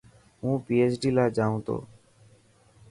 [0.41, 1.77] هون PHD لاءِ جائون تو.